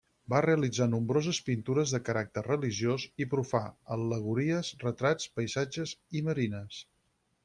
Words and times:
Va 0.33 0.37
realitzar 0.43 0.85
nombroses 0.91 1.39
pintures 1.49 1.91
de 1.95 1.99
caràcter 2.07 2.43
religiós 2.47 3.05
i 3.25 3.27
profà, 3.33 3.61
al·legories, 3.97 4.71
retrats, 4.87 5.29
paisatges 5.41 5.95
i 6.21 6.25
marines. 6.31 6.81